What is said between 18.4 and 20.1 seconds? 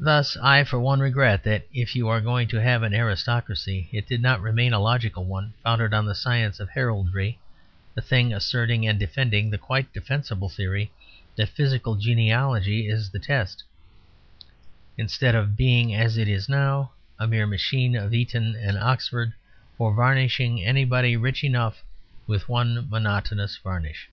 and Oxford for